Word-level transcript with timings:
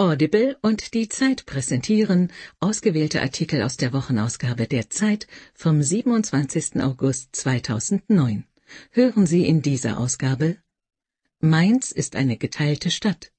Audible 0.00 0.56
und 0.62 0.94
die 0.94 1.10
Zeit 1.10 1.44
präsentieren 1.44 2.32
ausgewählte 2.58 3.20
Artikel 3.20 3.60
aus 3.60 3.76
der 3.76 3.92
Wochenausgabe 3.92 4.66
der 4.66 4.88
Zeit 4.88 5.26
vom 5.52 5.82
27. 5.82 6.80
August 6.80 7.36
2009. 7.36 8.46
Hören 8.92 9.26
Sie 9.26 9.46
in 9.46 9.60
dieser 9.60 9.98
Ausgabe 9.98 10.56
Mainz 11.40 11.92
ist 11.92 12.16
eine 12.16 12.38
geteilte 12.38 12.90
Stadt. 12.90 13.30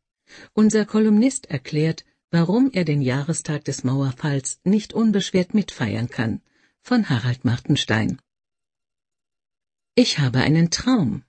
Unser 0.54 0.86
Kolumnist 0.86 1.50
erklärt, 1.50 2.06
warum 2.30 2.70
er 2.72 2.86
den 2.86 3.02
Jahrestag 3.02 3.66
des 3.66 3.84
Mauerfalls 3.84 4.60
nicht 4.64 4.94
unbeschwert 4.94 5.56
mitfeiern 5.56 6.10
kann. 6.10 6.42
Von 6.84 7.10
Harald 7.10 7.44
Martenstein. 7.44 8.22
Ich 9.96 10.20
habe 10.20 10.42
einen 10.42 10.70
Traum. 10.70 11.24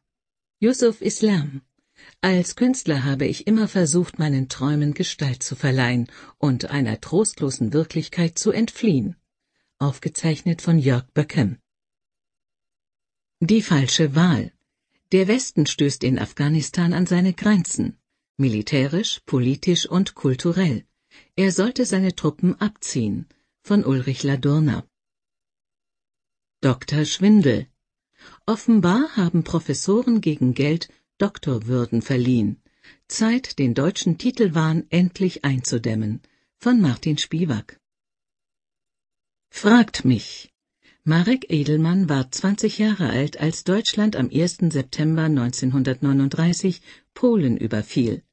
Yusuf 0.61 1.01
Islam 1.01 1.63
als 2.23 2.55
Künstler 2.55 3.05
habe 3.05 3.27
ich 3.27 3.49
immer 3.49 3.67
versucht, 3.67 4.21
meinen 4.21 4.49
Träumen 4.49 4.95
Gestalt 4.95 5.43
zu 5.43 5.57
verleihen 5.57 6.07
und 6.39 6.67
einer 6.67 7.01
trostlosen 7.01 7.73
Wirklichkeit 7.73 8.39
zu 8.39 8.53
entfliehen. 8.53 9.17
Aufgezeichnet 9.79 10.63
von 10.63 10.79
Jörg 10.79 11.05
Böckem. 11.15 11.59
Die 13.41 13.61
falsche 13.61 14.15
Wahl. 14.15 14.53
Der 15.11 15.27
Westen 15.27 15.67
stößt 15.67 16.05
in 16.05 16.21
Afghanistan 16.21 16.93
an 16.93 17.07
seine 17.07 17.33
Grenzen, 17.33 17.99
militärisch, 18.37 19.21
politisch 19.27 19.85
und 19.87 20.15
kulturell. 20.15 20.85
Er 21.35 21.51
sollte 21.51 21.85
seine 21.85 22.15
Truppen 22.15 22.55
abziehen. 22.61 23.27
Von 23.65 23.85
Ulrich 23.85 24.23
Ladurna. 24.23 24.85
Dr. 26.61 27.05
Schwindel. 27.05 27.67
Offenbar 28.47 29.17
haben 29.17 29.43
Professoren 29.43 30.21
gegen 30.21 30.55
Geld 30.55 30.89
Doktorwürden 31.23 32.03
verliehen. 32.03 32.57
Zeit, 33.07 33.61
den 33.61 33.75
deutschen 33.75 34.19
Titelwahn 34.19 34.87
endlich 34.91 35.45
einzudämmen. 35.45 36.21
Von 36.59 36.81
Martin 36.81 37.17
Spivak. 37.17 37.79
Fragt 39.49 40.05
mich. 40.05 40.53
Marek 41.05 41.47
Edelmann 41.49 42.09
war 42.09 42.29
20 42.29 42.79
Jahre 42.79 43.11
alt, 43.11 43.39
als 43.39 43.63
Deutschland 43.63 44.17
am 44.17 44.31
1. 44.35 44.59
September 44.71 45.23
1939 45.23 46.83
Polen 47.15 47.57
überfiel. 47.57 48.25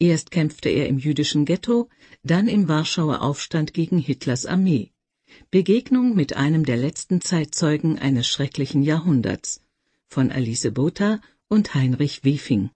Erst 0.00 0.32
kämpfte 0.32 0.70
er 0.70 0.88
im 0.88 0.98
jüdischen 0.98 1.44
Ghetto, 1.44 1.88
dann 2.24 2.48
im 2.48 2.66
Warschauer 2.66 3.22
Aufstand 3.22 3.74
gegen 3.74 3.98
Hitlers 3.98 4.44
Armee. 4.44 4.90
Begegnung 5.52 6.16
mit 6.16 6.34
einem 6.34 6.64
der 6.64 6.78
letzten 6.78 7.20
Zeitzeugen 7.20 7.96
eines 8.00 8.26
schrecklichen 8.26 8.82
Jahrhunderts. 8.82 9.60
Von 10.08 10.32
Alice 10.32 10.68
Botha 10.72 11.20
und 11.54 11.72
Heinrich 11.72 12.24
Wiefing. 12.24 12.70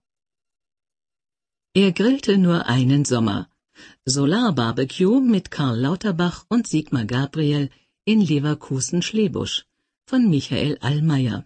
Er 1.73 1.91
grillte 1.91 2.37
nur 2.37 2.59
einen 2.67 3.03
Sommer. 3.03 3.49
Solarbarbecue 4.05 5.19
mit 5.19 5.51
Karl 5.51 5.77
Lauterbach 5.85 6.45
und 6.47 6.65
Sigmar 6.65 7.03
Gabriel 7.03 7.69
in 8.05 8.21
Leverkusen-Schlebusch 8.21 9.65
von 10.05 10.29
Michael 10.29 10.77
Allmeier. 10.79 11.45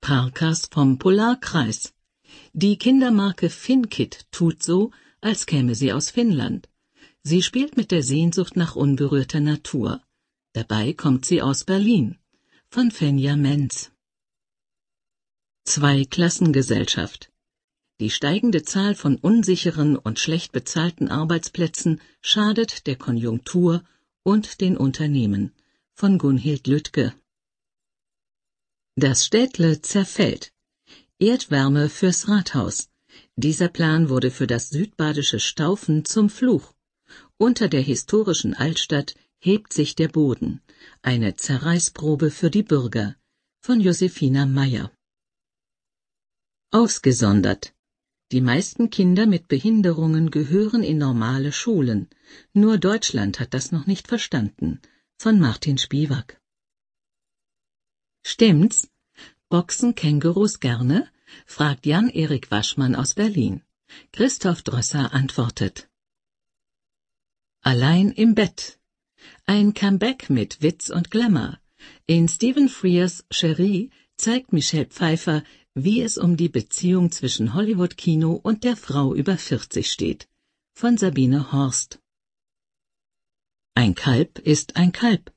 Parkas 0.00 0.60
vom 0.72 0.98
Polarkreis. 0.98 1.92
Die 2.54 2.78
Kindermarke 2.78 3.50
Finkit 3.50 4.26
tut 4.30 4.62
so, 4.62 4.90
als 5.20 5.44
käme 5.44 5.74
sie 5.74 5.92
aus 5.92 6.10
Finnland. 6.10 6.66
Sie 7.22 7.42
spielt 7.42 7.76
mit 7.76 7.90
der 7.90 8.02
Sehnsucht 8.02 8.56
nach 8.56 8.74
unberührter 8.74 9.40
Natur. 9.40 10.02
Dabei 10.54 10.94
kommt 10.94 11.26
sie 11.26 11.42
aus 11.42 11.64
Berlin. 11.64 12.16
Von 12.70 12.90
Fenja 12.90 13.36
Menz. 13.36 13.90
Zweiklassengesellschaft. 15.68 17.30
Die 18.00 18.08
steigende 18.08 18.62
Zahl 18.62 18.94
von 18.94 19.16
unsicheren 19.16 19.98
und 19.98 20.18
schlecht 20.18 20.52
bezahlten 20.52 21.08
Arbeitsplätzen 21.08 22.00
schadet 22.22 22.86
der 22.86 22.96
Konjunktur 22.96 23.84
und 24.22 24.62
den 24.62 24.78
Unternehmen. 24.78 25.52
Von 25.92 26.16
Gunhild 26.16 26.66
Lüttke. 26.68 27.12
Das 28.96 29.26
Städtle 29.26 29.82
zerfällt. 29.82 30.52
Erdwärme 31.18 31.90
fürs 31.90 32.28
Rathaus. 32.28 32.88
Dieser 33.36 33.68
Plan 33.68 34.08
wurde 34.08 34.30
für 34.30 34.46
das 34.46 34.70
südbadische 34.70 35.38
Staufen 35.38 36.06
zum 36.06 36.30
Fluch. 36.30 36.72
Unter 37.36 37.68
der 37.68 37.82
historischen 37.82 38.54
Altstadt 38.54 39.16
hebt 39.38 39.74
sich 39.74 39.94
der 39.94 40.08
Boden. 40.08 40.62
Eine 41.02 41.36
Zerreißprobe 41.36 42.30
für 42.30 42.50
die 42.50 42.62
Bürger. 42.62 43.16
Von 43.60 43.80
Josefina 43.80 44.46
Meyer. 44.46 44.90
Ausgesondert. 46.70 47.72
Die 48.30 48.42
meisten 48.42 48.90
Kinder 48.90 49.26
mit 49.26 49.48
Behinderungen 49.48 50.30
gehören 50.30 50.82
in 50.82 50.98
normale 50.98 51.50
Schulen. 51.50 52.10
Nur 52.52 52.76
Deutschland 52.76 53.40
hat 53.40 53.54
das 53.54 53.72
noch 53.72 53.86
nicht 53.86 54.06
verstanden. 54.06 54.82
Von 55.16 55.40
Martin 55.40 55.78
Spivak. 55.78 56.38
Stimmt's? 58.22 58.90
Boxen 59.48 59.94
Kängurus 59.94 60.60
gerne? 60.60 61.08
fragt 61.46 61.86
Jan-Erik 61.86 62.50
Waschmann 62.50 62.94
aus 62.94 63.14
Berlin. 63.14 63.62
Christoph 64.12 64.60
Drösser 64.60 65.14
antwortet. 65.14 65.88
Allein 67.62 68.10
im 68.12 68.34
Bett. 68.34 68.78
Ein 69.46 69.72
Comeback 69.72 70.28
mit 70.28 70.60
Witz 70.60 70.90
und 70.90 71.10
Glamour. 71.10 71.58
In 72.04 72.28
Stephen 72.28 72.68
Frears 72.68 73.24
Cherie 73.30 73.90
zeigt 74.18 74.52
Michelle 74.52 74.86
Pfeiffer, 74.86 75.42
wie 75.84 76.02
es 76.02 76.18
um 76.18 76.36
die 76.36 76.48
Beziehung 76.48 77.10
zwischen 77.10 77.54
Hollywood-Kino 77.54 78.32
und 78.32 78.64
der 78.64 78.76
Frau 78.76 79.14
über 79.14 79.36
40 79.36 79.90
steht. 79.90 80.28
Von 80.74 80.96
Sabine 80.96 81.52
Horst. 81.52 82.00
Ein 83.74 83.94
Kalb 83.94 84.38
ist 84.38 84.76
ein 84.76 84.92
Kalb. 84.92 85.32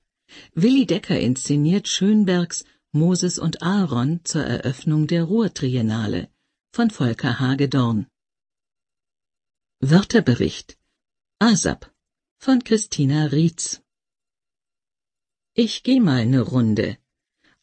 Willi 0.54 0.86
Decker 0.86 1.20
inszeniert 1.20 1.88
Schönbergs 1.88 2.64
Moses 2.94 3.40
und 3.40 3.62
Aaron 3.62 4.22
zur 4.24 4.44
Eröffnung 4.44 5.08
der 5.08 5.24
Ruhrtriennale 5.24 6.30
von 6.74 6.90
Volker 6.90 7.40
Hagedorn. 7.40 8.08
Wörterbericht 9.80 10.78
ASAP 11.40 11.92
von 12.38 12.64
Christina 12.64 13.26
Rietz. 13.26 13.82
Ich 15.54 15.84
geh 15.84 16.00
mal 16.00 16.26
ne 16.26 16.42
Runde. 16.42 16.98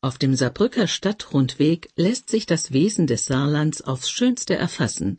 Auf 0.00 0.16
dem 0.16 0.36
Saarbrücker 0.36 0.86
Stadtrundweg 0.86 1.88
lässt 1.96 2.30
sich 2.30 2.46
das 2.46 2.72
Wesen 2.72 3.08
des 3.08 3.26
Saarlands 3.26 3.82
aufs 3.82 4.08
Schönste 4.08 4.54
erfassen. 4.54 5.18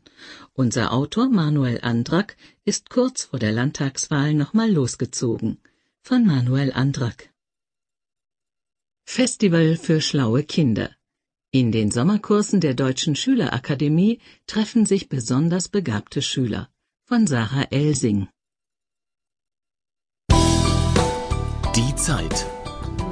Unser 0.53 0.93
Autor 0.93 1.27
Manuel 1.27 1.81
Andrak 1.81 2.37
ist 2.63 2.89
kurz 2.89 3.25
vor 3.25 3.39
der 3.39 3.51
Landtagswahl 3.51 4.33
nochmal 4.33 4.71
losgezogen. 4.71 5.57
Von 6.01 6.25
Manuel 6.25 6.71
Andrak. 6.71 7.29
Festival 9.03 9.75
für 9.75 9.99
schlaue 9.99 10.43
Kinder. 10.43 10.95
In 11.51 11.73
den 11.73 11.91
Sommerkursen 11.91 12.61
der 12.61 12.73
Deutschen 12.73 13.17
Schülerakademie 13.17 14.19
treffen 14.47 14.85
sich 14.85 15.09
besonders 15.09 15.67
begabte 15.67 16.21
Schüler. 16.21 16.69
Von 17.03 17.27
Sarah 17.27 17.63
Elsing. 17.63 18.29
Die 21.75 21.95
Zeit. 21.97 22.45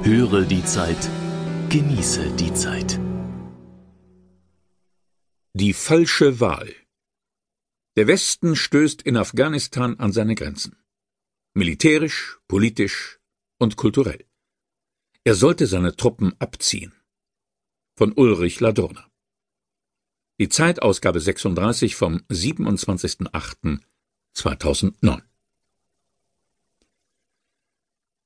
Höre 0.02 0.46
die 0.46 0.64
Zeit 0.64 1.10
Genieße 1.70 2.34
die 2.36 2.52
Zeit. 2.54 2.98
Die 5.52 5.74
falsche 5.74 6.40
Wahl. 6.40 6.74
Der 7.94 8.06
Westen 8.06 8.56
stößt 8.56 9.02
in 9.02 9.18
Afghanistan 9.18 9.98
an 9.98 10.10
seine 10.10 10.34
Grenzen. 10.34 10.82
Militärisch, 11.52 12.38
politisch 12.48 13.20
und 13.58 13.76
kulturell. 13.76 14.24
Er 15.24 15.34
sollte 15.34 15.66
seine 15.66 15.94
Truppen 15.94 16.34
abziehen. 16.38 16.94
Von 17.98 18.14
Ulrich 18.14 18.60
Ladurner. 18.60 19.06
Die 20.40 20.48
Zeitausgabe 20.48 21.20
36 21.20 21.96
vom 21.96 22.22
27.08.2009. 22.30 25.27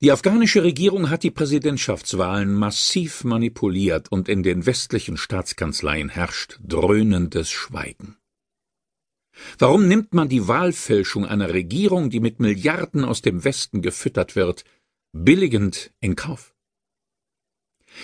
Die 0.03 0.11
afghanische 0.11 0.63
Regierung 0.63 1.09
hat 1.09 1.23
die 1.23 1.31
Präsidentschaftswahlen 1.31 2.53
massiv 2.53 3.23
manipuliert 3.23 4.11
und 4.11 4.27
in 4.27 4.43
den 4.43 4.65
westlichen 4.65 5.15
Staatskanzleien 5.15 6.09
herrscht 6.09 6.59
dröhnendes 6.61 7.49
Schweigen. 7.49 8.17
Warum 9.57 9.87
nimmt 9.87 10.13
man 10.13 10.27
die 10.27 10.45
Wahlfälschung 10.49 11.25
einer 11.25 11.53
Regierung, 11.53 12.09
die 12.09 12.19
mit 12.19 12.41
Milliarden 12.41 13.05
aus 13.05 13.21
dem 13.21 13.45
Westen 13.45 13.81
gefüttert 13.81 14.35
wird, 14.35 14.65
billigend 15.13 15.93
in 16.01 16.17
Kauf? 16.17 16.53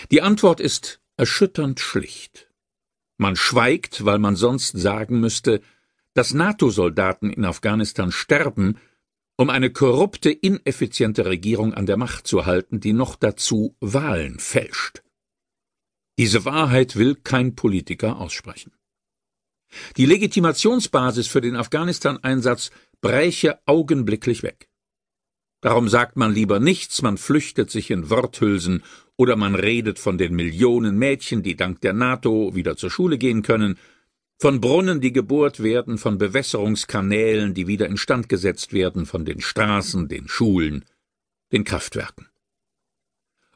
Die 0.09 0.21
Antwort 0.21 0.61
ist 0.61 1.01
erschütternd 1.17 1.81
schlicht. 1.81 2.49
Man 3.17 3.35
schweigt, 3.35 4.05
weil 4.05 4.19
man 4.19 4.37
sonst 4.37 4.79
sagen 4.79 5.19
müsste, 5.19 5.59
dass 6.13 6.33
NATO-Soldaten 6.33 7.29
in 7.29 7.43
Afghanistan 7.43 8.13
sterben, 8.13 8.77
um 9.39 9.49
eine 9.49 9.69
korrupte, 9.69 10.31
ineffiziente 10.31 11.25
Regierung 11.25 11.73
an 11.73 11.85
der 11.85 11.95
Macht 11.95 12.27
zu 12.27 12.45
halten, 12.45 12.81
die 12.81 12.91
noch 12.91 13.15
dazu 13.15 13.73
Wahlen 13.79 14.37
fälscht. 14.37 15.01
Diese 16.17 16.43
Wahrheit 16.43 16.97
will 16.97 17.15
kein 17.15 17.55
Politiker 17.55 18.19
aussprechen. 18.19 18.73
Die 19.95 20.05
Legitimationsbasis 20.05 21.27
für 21.27 21.39
den 21.39 21.55
Afghanistan-Einsatz 21.55 22.71
bräche 22.99 23.59
augenblicklich 23.65 24.43
weg. 24.43 24.67
Darum 25.61 25.87
sagt 25.87 26.17
man 26.17 26.33
lieber 26.33 26.59
nichts, 26.59 27.01
man 27.01 27.17
flüchtet 27.17 27.71
sich 27.71 27.91
in 27.91 28.09
Worthülsen 28.09 28.83
oder 29.15 29.37
man 29.37 29.55
redet 29.55 29.99
von 29.99 30.17
den 30.17 30.35
Millionen 30.35 30.97
Mädchen, 30.97 31.43
die 31.43 31.55
dank 31.55 31.79
der 31.79 31.93
NATO 31.93 32.55
wieder 32.55 32.75
zur 32.75 32.91
Schule 32.91 33.17
gehen 33.17 33.41
können, 33.41 33.77
von 34.39 34.61
Brunnen, 34.61 35.01
die 35.01 35.11
gebohrt 35.11 35.61
werden, 35.61 35.97
von 35.97 36.17
Bewässerungskanälen, 36.17 37.53
die 37.53 37.67
wieder 37.67 37.87
instand 37.87 38.29
gesetzt 38.29 38.71
werden, 38.71 39.05
von 39.05 39.25
den 39.25 39.41
Straßen, 39.41 40.07
den 40.07 40.29
Schulen, 40.29 40.85
den 41.51 41.65
Kraftwerken. 41.65 42.27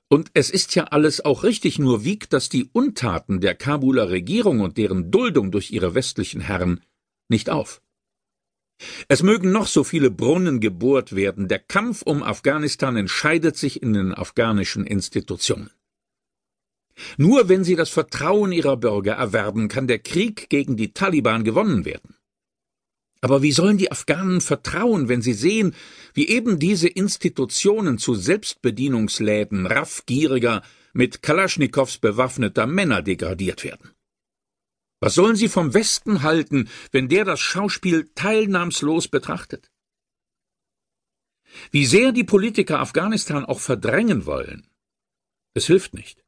Und 0.09 0.29
es 0.33 0.49
ist 0.49 0.75
ja 0.75 0.83
alles 0.83 1.23
auch 1.23 1.43
richtig, 1.43 1.79
nur 1.79 2.03
wiegt 2.03 2.33
das 2.33 2.49
die 2.49 2.69
Untaten 2.73 3.39
der 3.39 3.55
Kabuler 3.55 4.09
Regierung 4.09 4.59
und 4.59 4.77
deren 4.77 5.09
Duldung 5.09 5.51
durch 5.51 5.71
ihre 5.71 5.95
westlichen 5.95 6.41
Herren 6.41 6.81
nicht 7.29 7.49
auf. 7.49 7.81
Es 9.07 9.23
mögen 9.23 9.51
noch 9.51 9.67
so 9.67 9.85
viele 9.85 10.11
Brunnen 10.11 10.59
gebohrt 10.59 11.15
werden, 11.15 11.47
der 11.47 11.59
Kampf 11.59 12.01
um 12.01 12.21
Afghanistan 12.21 12.97
entscheidet 12.97 13.55
sich 13.55 13.81
in 13.81 13.93
den 13.93 14.13
afghanischen 14.13 14.85
Institutionen. 14.85 15.71
Nur 17.17 17.49
wenn 17.49 17.63
sie 17.63 17.75
das 17.75 17.89
Vertrauen 17.89 18.51
ihrer 18.51 18.77
Bürger 18.77 19.13
erwerben, 19.13 19.67
kann 19.67 19.87
der 19.87 19.99
Krieg 19.99 20.49
gegen 20.49 20.77
die 20.77 20.93
Taliban 20.93 21.43
gewonnen 21.43 21.85
werden. 21.85 22.15
Aber 23.21 23.41
wie 23.41 23.53
sollen 23.53 23.77
die 23.77 23.91
Afghanen 23.91 24.41
vertrauen, 24.41 25.07
wenn 25.07 25.21
sie 25.21 25.33
sehen, 25.33 25.73
wie 26.13 26.27
eben 26.27 26.59
diese 26.59 26.89
Institutionen 26.89 27.97
zu 27.97 28.15
Selbstbedienungsläden 28.15 29.65
raffgieriger, 29.65 30.61
mit 30.91 31.21
Kalaschnikows 31.21 31.99
bewaffneter 31.99 32.67
Männer 32.67 33.01
degradiert 33.01 33.63
werden? 33.63 33.91
Was 34.99 35.15
sollen 35.15 35.35
sie 35.35 35.49
vom 35.49 35.73
Westen 35.73 36.21
halten, 36.21 36.69
wenn 36.91 37.09
der 37.09 37.25
das 37.25 37.39
Schauspiel 37.39 38.11
teilnahmslos 38.13 39.07
betrachtet? 39.07 39.71
Wie 41.71 41.85
sehr 41.85 42.11
die 42.11 42.23
Politiker 42.23 42.79
Afghanistan 42.79 43.45
auch 43.45 43.59
verdrängen 43.59 44.25
wollen, 44.25 44.67
es 45.53 45.67
hilft 45.67 45.93
nicht. 45.93 46.22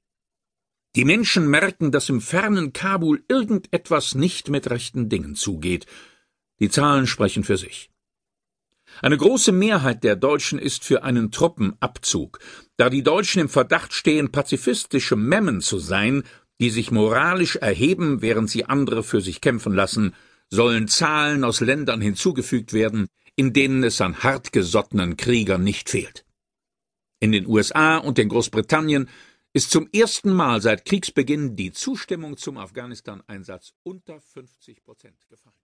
Die 0.95 1.03
Menschen 1.03 1.49
merken, 1.49 1.91
dass 1.91 2.07
im 2.07 2.21
fernen 2.21 2.71
Kabul 2.71 3.23
irgendetwas 3.27 4.15
nicht 4.15 4.49
mit 4.49 4.69
rechten 4.69 5.09
Dingen 5.09 5.35
zugeht. 5.35 5.85
Die 6.59 6.69
Zahlen 6.69 7.05
sprechen 7.05 7.43
für 7.43 7.57
sich. 7.57 7.89
Eine 9.01 9.17
große 9.17 9.51
Mehrheit 9.51 10.05
der 10.05 10.15
Deutschen 10.15 10.57
ist 10.57 10.85
für 10.85 11.03
einen 11.03 11.31
Truppenabzug, 11.31 12.39
da 12.77 12.89
die 12.89 13.03
Deutschen 13.03 13.41
im 13.41 13.49
Verdacht 13.49 13.91
stehen, 13.91 14.31
pazifistische 14.31 15.17
Memmen 15.17 15.59
zu 15.59 15.79
sein, 15.79 16.23
die 16.61 16.69
sich 16.69 16.91
moralisch 16.91 17.57
erheben, 17.57 18.21
während 18.21 18.49
sie 18.49 18.63
andere 18.63 19.03
für 19.03 19.19
sich 19.19 19.41
kämpfen 19.41 19.73
lassen, 19.73 20.15
sollen 20.49 20.87
Zahlen 20.87 21.43
aus 21.43 21.59
Ländern 21.59 21.99
hinzugefügt 21.99 22.71
werden, 22.71 23.07
in 23.35 23.51
denen 23.51 23.83
es 23.83 23.99
an 23.99 24.23
hartgesottenen 24.23 25.17
Kriegern 25.17 25.63
nicht 25.63 25.89
fehlt. 25.89 26.25
In 27.19 27.33
den 27.33 27.47
USA 27.47 27.97
und 27.97 28.17
in 28.17 28.29
Großbritannien 28.29 29.09
ist 29.55 29.71
zum 29.71 29.87
ersten 29.93 30.33
Mal 30.33 30.59
seit 30.61 30.83
Kriegsbeginn 30.83 31.55
die 31.55 31.71
Zustimmung 31.71 32.35
zum 32.35 32.57
Afghanistan-Einsatz 32.57 33.73
unter 33.83 34.19
50 34.19 34.83
Prozent 34.83 35.29
gefallen. 35.29 35.55